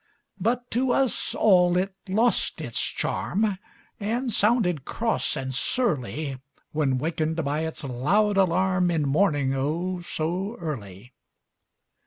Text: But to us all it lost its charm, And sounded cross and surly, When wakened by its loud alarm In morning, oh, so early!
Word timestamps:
But 0.39 0.71
to 0.71 0.91
us 0.93 1.35
all 1.35 1.77
it 1.77 1.93
lost 2.09 2.59
its 2.59 2.81
charm, 2.81 3.59
And 3.99 4.33
sounded 4.33 4.83
cross 4.83 5.37
and 5.37 5.53
surly, 5.53 6.37
When 6.71 6.97
wakened 6.97 7.45
by 7.45 7.65
its 7.67 7.83
loud 7.83 8.35
alarm 8.35 8.89
In 8.89 9.07
morning, 9.07 9.53
oh, 9.53 10.01
so 10.01 10.55
early! 10.55 11.13